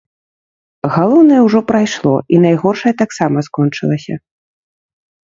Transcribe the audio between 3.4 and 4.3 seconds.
скончылася.